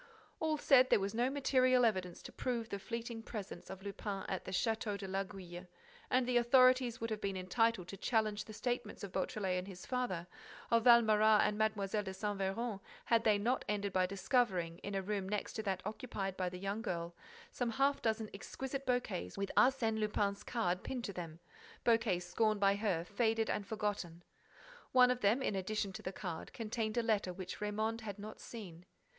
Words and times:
All 0.39 0.57
said, 0.57 0.89
there 0.89 0.99
was 0.99 1.13
no 1.13 1.29
material 1.29 1.85
evidence 1.85 2.23
to 2.23 2.31
prove 2.31 2.69
the 2.69 2.79
fleeting 2.79 3.21
presence 3.21 3.69
of 3.69 3.83
Lupin 3.83 4.23
at 4.27 4.45
the 4.45 4.51
Château 4.51 4.97
de 4.97 5.07
l'Aiguille; 5.07 5.67
and 6.09 6.25
the 6.27 6.37
authorities 6.37 6.99
would 6.99 7.11
have 7.11 7.21
been 7.21 7.37
entitled 7.37 7.87
to 7.89 7.97
challenge 7.97 8.45
the 8.45 8.51
statements 8.51 9.03
of 9.03 9.11
Beautrelet 9.11 9.59
and 9.59 9.67
his 9.67 9.85
father, 9.85 10.25
of 10.71 10.85
Valméras 10.85 11.41
and 11.41 11.55
Mlle. 11.55 12.03
de 12.03 12.15
Saint 12.15 12.39
Véran, 12.39 12.79
had 13.05 13.23
they 13.23 13.37
not 13.37 13.63
ended 13.69 13.93
by 13.93 14.07
discovering, 14.07 14.79
in 14.79 14.95
a 14.95 15.03
room 15.03 15.29
next 15.29 15.53
to 15.53 15.61
that 15.61 15.83
occupied 15.85 16.35
by 16.35 16.49
the 16.49 16.57
young 16.57 16.81
girl, 16.81 17.13
some 17.51 17.69
half 17.69 18.01
dozen 18.01 18.27
exquisite 18.33 18.87
bouquets 18.87 19.37
with 19.37 19.51
Arsène 19.55 19.99
Lupin's 19.99 20.41
card 20.43 20.81
pinned 20.83 21.03
to 21.03 21.13
them, 21.13 21.37
bouquets 21.83 22.25
scorned 22.25 22.59
by 22.59 22.73
her, 22.73 23.05
faded 23.05 23.51
and 23.51 23.67
forgotten—One 23.67 25.11
of 25.11 25.21
them, 25.21 25.43
in 25.43 25.53
addition 25.53 25.93
to 25.93 26.01
the 26.01 26.11
card, 26.11 26.53
contained 26.53 26.97
a 26.97 27.03
letter 27.03 27.31
which 27.31 27.59
Raymonde 27.61 28.01
had 28.01 28.17
not 28.17 28.39
seen. 28.41 28.87